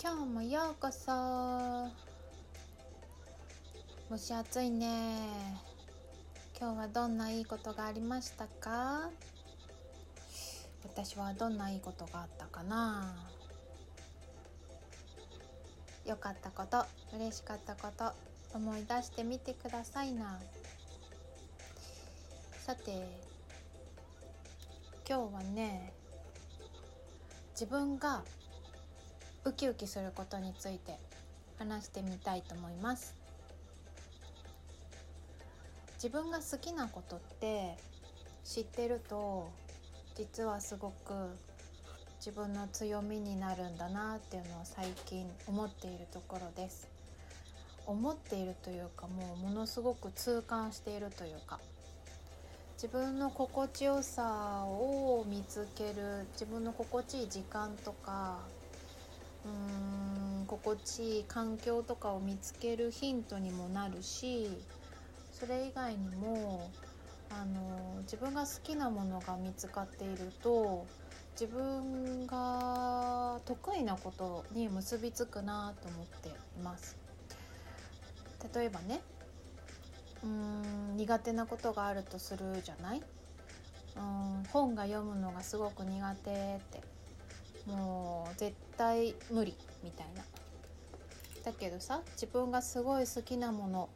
[0.00, 1.10] 今日もようこそ。
[4.08, 5.26] 蒸し暑いね。
[6.56, 9.10] 今日はどんないいことがありましたか？
[10.84, 13.12] 私はどんないいことがあったかな？
[16.06, 16.84] 良かったこと
[17.16, 18.12] 嬉しかったこと
[18.54, 20.38] 思い出してみてくださいな。
[22.52, 22.92] さて
[25.08, 25.92] 今日はね
[27.50, 28.22] 自分が
[29.44, 30.98] ウキウキすることについて
[31.58, 33.14] 話してみたいと思います。
[35.94, 37.76] 自分が好きなことって
[38.44, 39.50] 知ってると
[40.14, 41.12] 実はすごく
[42.18, 46.88] 自分の強みになるんだなっていうのを最近思っているところです。
[47.86, 51.58] 思っているというかもうものすごく痛感しているというか。
[52.80, 58.38] 自分の心地よさを見つける自分の心地いい時間とか
[60.62, 64.48] 心地いい環境とかを見つけるヒントにもなるし
[65.32, 66.70] それ以外にも
[67.30, 70.86] あの自分が好きなものが見つかっていると
[71.40, 76.96] 自分が得意なことに結びつくなと思っています。
[78.54, 79.00] 例えばね
[80.24, 83.02] うーん苦手なことがあるとするじゃない？
[83.96, 86.34] うん本が読むのがすごく苦手っ
[86.70, 86.82] て
[87.66, 90.22] もう絶対無理みたいな。
[91.48, 93.88] だけどさ自分がすごい好きなもの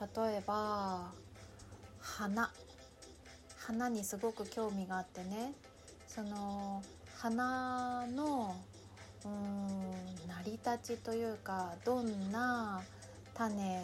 [0.00, 1.10] 例えば
[2.00, 2.50] 花。
[3.58, 5.52] 花にすごく興味があってね。
[6.06, 6.82] その
[7.16, 8.56] 花の
[9.24, 12.80] うーん成り立ちというかどんな
[13.34, 13.82] 種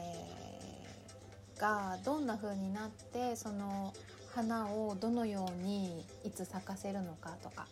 [1.59, 3.93] がどんな風になってその
[4.35, 7.67] 花をどのようにいつ咲かせるのかとか。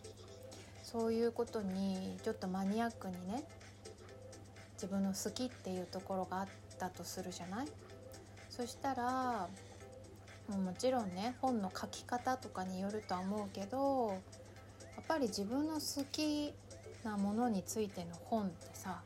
[0.83, 3.43] そういうことにちょっとマニアックにね
[4.81, 6.47] 自分の好きっていうところがあっ
[6.79, 7.67] たとするじゃない？
[8.49, 9.47] そしたら
[10.49, 14.15] もちろんね本の書き方とかによるとは思うけどや
[15.01, 16.51] っぱり自分の好き
[17.03, 19.03] なものについての本ってさ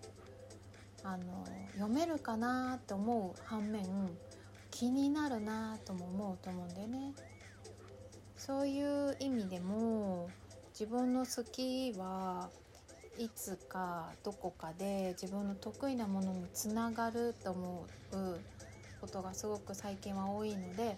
[1.04, 3.84] あの読めるかなって思う反面
[4.72, 7.14] 気になるなとも思うと思うんだよね。
[8.38, 10.30] そういう意味でも
[10.78, 12.50] 自分の好きは
[13.18, 18.40] いつかどこかで自分の得意なものにつながると思う
[19.00, 20.98] ことがすごく最近は多いので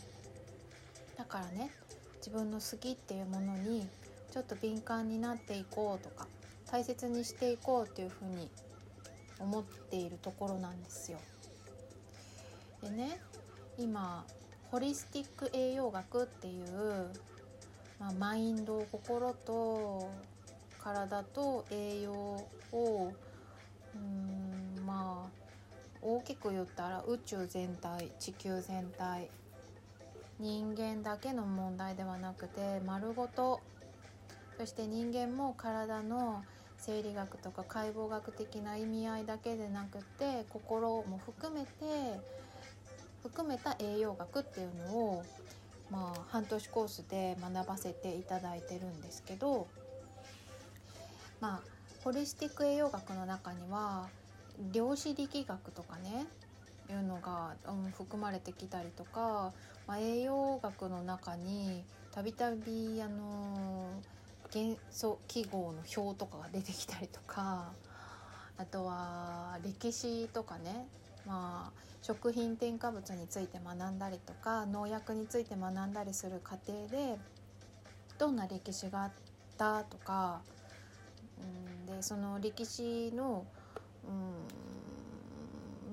[1.17, 1.71] だからね
[2.17, 3.87] 自分の好きっていうものに
[4.31, 6.27] ちょっと敏感になっていこうとか
[6.71, 8.49] 大切にしていこうっていうふうに
[9.39, 11.19] 思っているところなんですよ。
[12.81, 13.19] でね
[13.77, 14.25] 今
[14.71, 17.09] ホリスティック栄養学っていう、
[17.99, 20.09] まあ、マインド心と
[20.87, 22.13] 体と栄養
[22.71, 23.11] を
[23.93, 25.29] うんまあ
[26.01, 29.29] 大きく言ったら宇宙全体地球全体
[30.39, 33.59] 人間だけの問題ではなくて丸ごと
[34.57, 36.43] そして人間も体の
[36.77, 42.17] 生理学とか解剖学的な意味合いだけでなくて心も含めて
[43.23, 45.23] 含めた栄養学っていうのを、
[45.91, 49.67] まあ、半年コースで学ばせていただいてるんですけど
[51.47, 51.59] まあ
[52.03, 54.09] ホリスティック栄養学の中には
[54.73, 56.25] 量子力学とかね
[56.89, 59.53] いうのが、うん、含まれてきたりとか、
[59.87, 63.89] まあ、栄養学の中にたびたびあの
[64.51, 67.71] 元素記号の表とかが出てきたりとか
[68.57, 70.87] あとは歴史とかね
[71.25, 77.17] まあ、食品添加物について学んだりとか農薬について学んだりする過程で
[78.17, 79.11] どんな歴史があっ
[79.57, 80.41] たとか、
[81.87, 83.45] うん、でその歴史の、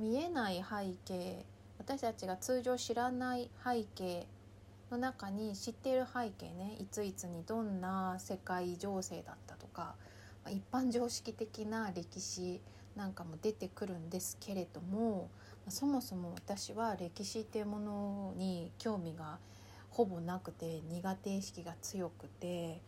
[0.01, 1.45] うん、見えない背景
[1.79, 4.27] 私たちが通常知らない背景
[4.91, 9.95] の中に知っている背景ねいついつにどんな世界情勢だったとか
[10.49, 12.61] 一般常識的な歴史
[12.97, 15.29] なんかも出てくるんですけれども
[15.69, 19.39] そもそも私は歴史っていうものに興味が
[19.91, 22.81] ほぼなくて苦手意識が強くて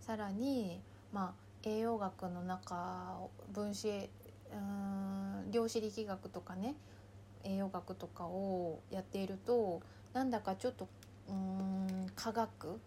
[0.00, 0.80] さらに
[1.12, 3.18] まあ栄養学の中
[3.52, 6.76] 分子うん量子力学とかね
[7.42, 9.82] 栄養学とかをやっていると
[10.12, 10.88] なんだかちょっと
[11.28, 12.80] うん科学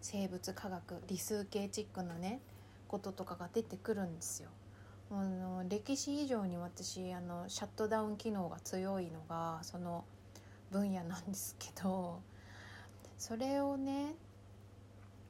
[0.00, 2.40] 生物科学理数系チックなね
[2.88, 4.48] こととかが出てくるんですよ。
[5.10, 10.04] あの歴史以上に私あのシャットダウン機能が強いのがその
[10.72, 12.20] 分野なんですけど
[13.18, 14.14] それをね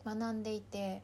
[0.05, 1.03] 学んでいて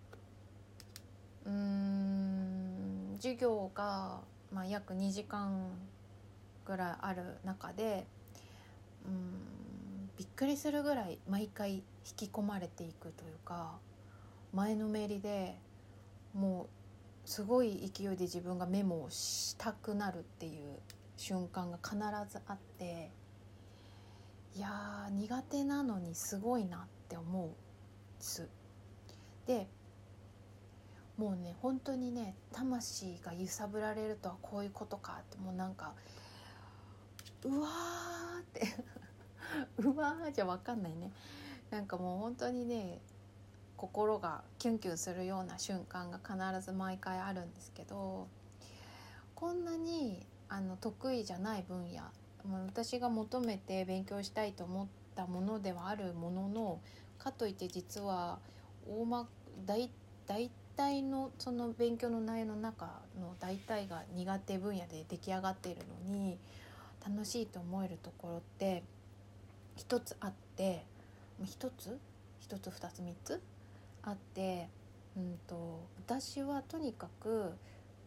[1.47, 4.21] うん授業が
[4.53, 5.71] まあ、約2時間
[6.67, 8.07] ぐらいある中で
[9.07, 11.83] うんびっくりするぐらい毎回引
[12.17, 13.79] き込まれていくというか
[14.53, 15.57] 前のめりで
[16.35, 20.79] もうすごい勢いで自分がメモをしたくなるっていう
[21.17, 21.97] 瞬間が必
[22.31, 23.11] ずあって
[24.57, 27.55] いや苦手なのにすごいなって思うんで
[28.19, 28.49] す。
[29.47, 29.69] で
[31.21, 35.93] もうね本当にね魂が揺さぶられるとはこういうことかってもうなんか
[37.45, 38.67] うわーって
[39.87, 41.13] うわーじゃ分かんないね。
[41.71, 43.03] なんかもう本当にね
[43.77, 48.27] 心がキュンキュンするような瞬間が必ず毎回あるんですけど
[49.35, 52.03] こんなにあの得意じゃない分野
[52.67, 56.81] 私が求めて勉強したいと思ったものではあるものの
[57.19, 58.39] かといって実は
[58.89, 59.29] 大ま
[59.67, 59.91] 大
[60.27, 62.87] 大体のその勉強の内容の中
[63.21, 66.39] の大体が苦手分野で出来上がっているのに
[67.07, 68.83] 楽しいと思えるところって
[69.77, 70.83] 一つあって
[71.45, 71.99] 一つ？
[72.41, 73.43] 一つ二つ三つ？
[74.03, 74.69] あって、
[75.17, 77.53] うんと、私はとにかく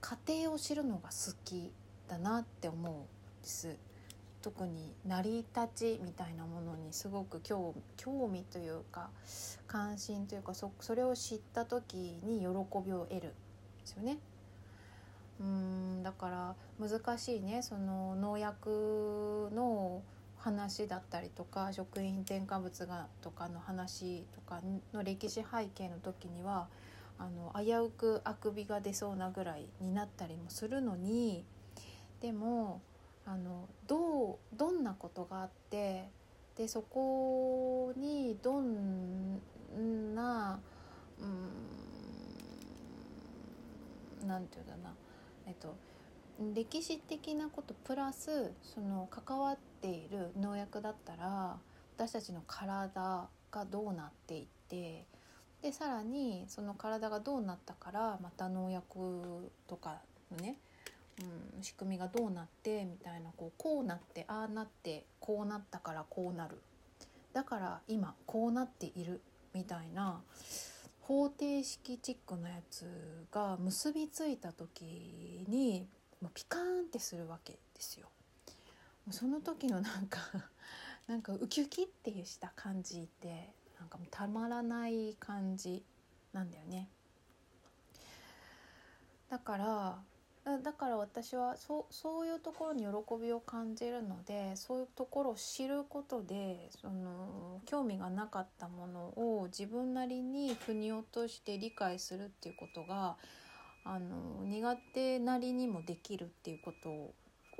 [0.01, 1.71] 家庭を知るのが好き
[2.07, 2.95] だなって思うん
[3.43, 3.77] です。
[4.43, 7.73] 特に成り立ちみたいなものにすごく興
[8.29, 9.09] 味というか
[9.67, 12.45] 関心というかそれを知った時に喜
[12.85, 13.33] びを得るんで
[13.85, 14.17] すよね。
[15.39, 20.03] うんだから難しいねその農薬の
[20.37, 24.61] 話だったりとか食品添加物がとかの話とか
[24.93, 26.67] の歴史背景の時には
[27.17, 31.45] あの危うくあくびが出そうなぐらいになったりもするのに
[32.21, 32.81] でも
[33.25, 36.09] あのどうどんなことがあって
[36.57, 39.41] でそこにどん
[40.13, 40.59] な
[41.19, 41.25] う
[44.25, 44.93] んなんていうんだな。
[45.47, 45.75] えっと
[46.53, 51.59] 歴史的なことプラスその関わっている農薬だったら
[51.95, 55.05] 私たちの体がどうなっていって
[55.61, 60.57] でさらにその体がどうなったからまた農薬とかのね、
[61.19, 66.57] うん、仕組みがどうなってみたいなこうこうなってああなってこうなったからこうなる
[67.33, 69.21] だから今こうなっている
[69.53, 70.21] みたいな
[71.01, 72.85] 方程式チックなやつ
[73.31, 75.85] が結びついた時に
[76.21, 78.07] もうピカーンってするわけですよ。
[79.11, 80.19] その時のなんか
[81.07, 85.83] なんかウキウキっていうした感じってなんかもうたまらない感じ
[86.31, 86.89] なんだよね。
[89.29, 90.03] だから
[90.61, 92.89] だから私はそそういうところに喜
[93.21, 103.15] びを感じるのでそういうところを知ることでその興味がなかったものを自分なりに腑に落として理解するっていうことが
[103.85, 106.89] あの苦手なりにもできるっていうこと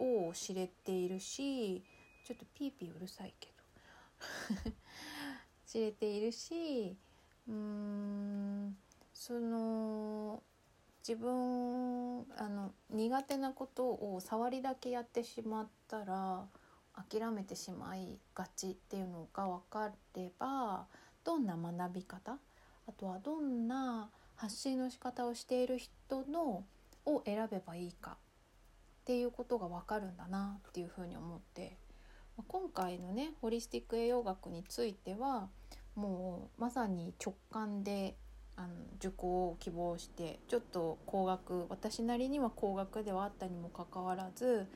[0.04, 1.84] を知れているし
[2.26, 3.54] ちょっとピーピーうるさいけど。
[5.66, 6.96] 知れているし
[7.48, 8.78] うーん
[9.14, 10.44] その
[11.06, 16.46] 自分あの苦手なことを触りだけやってしまったら
[16.96, 20.86] 諦めてしまいがちっていうのが分かれば
[21.26, 22.38] どんな学び方？
[22.88, 26.64] あとはどんな発信の仕方をしている人の
[27.06, 28.18] を選べばいいか。
[29.02, 31.78] っていうことが分かるんだなっていうふうに思って。
[32.48, 35.50] 今回のねホリスティック栄養学については
[35.96, 38.16] もうまさに直感で
[38.56, 38.68] あの
[38.98, 44.68] 受講を希望してちょっと高額私なりには高額ではあったにもかかわらず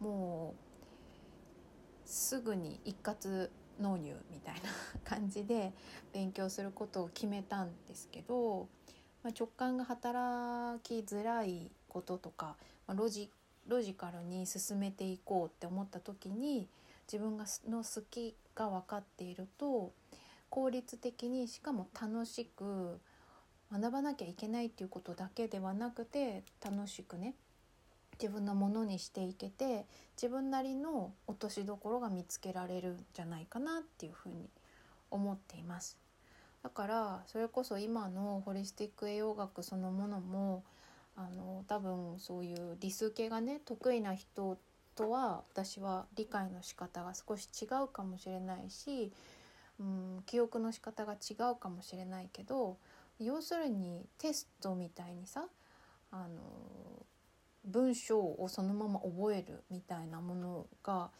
[0.00, 4.60] もうすぐに一括納入みたいな
[5.04, 5.72] 感じで
[6.12, 8.68] 勉強することを決めたんですけど
[9.26, 12.54] まあ、直感が働きづらいこととか、
[12.86, 13.28] まあ、ロジ
[13.66, 16.68] ロジカルに進めていこうって思った時に
[17.12, 19.90] 自分がの好きが分かっていると
[20.48, 23.00] 効率的にしかも楽しく
[23.72, 27.34] 学ばなきゃいけないっていうことだけではなくて楽しくね
[28.20, 29.84] 自分のものにしていけて
[30.16, 34.48] 自分なりの落としどころが見つけられるんじゃないかなっていうふうに
[35.10, 35.98] 思っています。
[36.62, 40.64] だからそれこそ今のホリスティック栄養学そのものも
[41.16, 44.58] あの多分そういう理数系がね得意な人
[44.96, 49.12] とは私は理解の仕方が少し違うかもしれないし、
[49.78, 52.78] うん、記憶の仕方が違うかもしれないけど
[53.18, 55.46] 要するにテストみたいにさ
[56.10, 56.40] あの
[57.64, 61.10] 文章をそのまま覚えるみたいなものが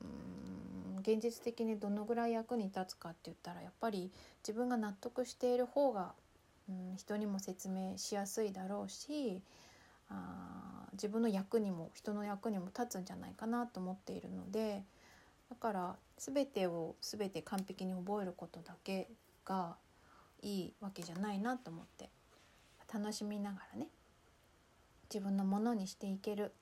[0.00, 4.10] うん現実的にどのぐらい役に立つかって言ったらやっぱり
[4.42, 6.12] 自分が納得している方が、
[6.68, 9.40] うん、人にも説明しやすいだろうし
[10.08, 14.82] あ自分の役にも人の役にも立つんじゃないかなと思っているので
[15.48, 19.08] だから全てを全て完璧に覚えることだけ
[19.44, 19.76] が
[20.42, 22.10] いいわけじゃないなと思って
[22.92, 23.88] 楽しみながらね
[25.12, 26.52] 自分のものにしていける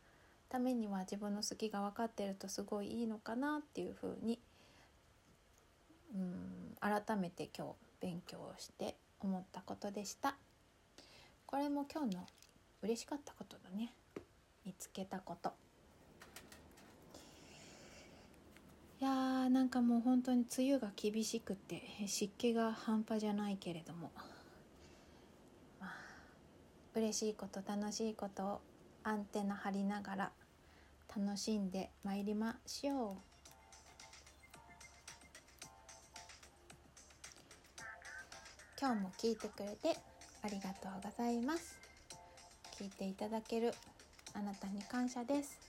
[0.49, 4.39] ためには自分の好きが分かってるとすごいいいのかなっていうふうに
[6.15, 10.37] うん改めて今日勉強して思ったことでした。
[11.47, 12.27] これも今日の
[12.83, 13.93] 嬉しかったことだね。
[14.65, 15.53] 見つけたことい
[19.05, 24.11] やーなんかもう本当に梅雨が厳しくて湿気が半端じゃないけれども。
[25.79, 25.91] まあ
[26.95, 28.61] 嬉しいこと楽しいことを
[29.03, 30.33] アンテナ張りながら
[31.15, 33.17] 楽しんでまいりましょう。
[38.81, 39.99] 今日も聞いてくれて
[40.43, 41.79] ありがとうございます。
[42.79, 43.75] 聞いていただける
[44.33, 45.64] あなたに感謝です。